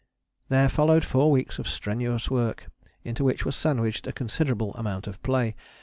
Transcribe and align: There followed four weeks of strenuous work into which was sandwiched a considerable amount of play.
There 0.49 0.67
followed 0.67 1.05
four 1.05 1.29
weeks 1.29 1.59
of 1.59 1.67
strenuous 1.69 2.31
work 2.31 2.71
into 3.03 3.23
which 3.23 3.45
was 3.45 3.55
sandwiched 3.55 4.07
a 4.07 4.11
considerable 4.11 4.73
amount 4.73 5.05
of 5.05 5.21
play. 5.21 5.55